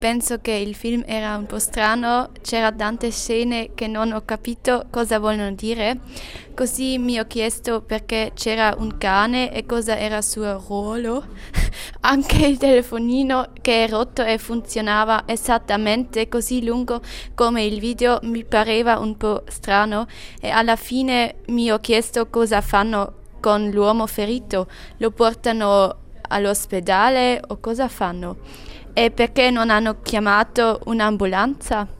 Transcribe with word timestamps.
Penso 0.00 0.38
che 0.40 0.52
il 0.52 0.76
film 0.76 1.02
era 1.06 1.34
un 1.36 1.46
po' 1.46 1.58
strano, 1.58 2.30
c'erano 2.40 2.76
tante 2.76 3.10
scene 3.10 3.70
che 3.74 3.88
non 3.88 4.12
ho 4.12 4.22
capito 4.24 4.86
cosa 4.90 5.18
vogliono 5.18 5.50
dire, 5.50 5.98
così 6.54 6.98
mi 6.98 7.18
ho 7.18 7.26
chiesto 7.26 7.80
perché 7.80 8.30
c'era 8.32 8.76
un 8.78 8.96
cane 8.96 9.52
e 9.52 9.66
cosa 9.66 9.98
era 9.98 10.18
il 10.18 10.22
suo 10.22 10.62
ruolo. 10.64 11.26
Anche 12.02 12.46
il 12.46 12.58
telefonino 12.58 13.50
che 13.60 13.86
è 13.86 13.88
rotto 13.88 14.22
e 14.22 14.38
funzionava 14.38 15.24
esattamente 15.26 16.28
così 16.28 16.64
lungo 16.64 17.00
come 17.34 17.64
il 17.64 17.80
video 17.80 18.20
mi 18.22 18.44
pareva 18.44 19.00
un 19.00 19.16
po' 19.16 19.42
strano 19.48 20.06
e 20.40 20.48
alla 20.48 20.76
fine 20.76 21.38
mi 21.48 21.72
ho 21.72 21.80
chiesto 21.80 22.28
cosa 22.28 22.60
fanno 22.60 23.14
con 23.40 23.68
l'uomo 23.70 24.06
ferito, 24.06 24.68
lo 24.98 25.10
portano 25.10 25.96
all'ospedale 26.28 27.42
o 27.48 27.58
cosa 27.58 27.88
fanno? 27.88 28.76
E 29.00 29.12
perché 29.12 29.50
non 29.50 29.70
hanno 29.70 30.02
chiamato 30.02 30.80
un'ambulanza? 30.86 31.97